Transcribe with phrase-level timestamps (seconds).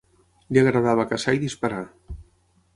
[0.57, 1.85] Li agradava caçar i disparar.